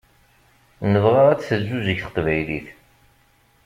Nebɣa 0.91 1.21
ad 1.31 1.39
teǧǧuǧeg 1.41 1.97
teqbaylit. 2.01 2.67